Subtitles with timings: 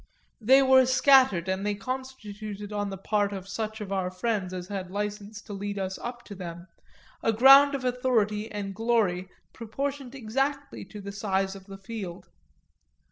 [0.41, 4.67] They were scattered and they constituted on the part of such of our friends as
[4.67, 6.65] had license to lead us up to them
[7.21, 12.29] a ground of authority and glory proportioned exactly to the size of the field.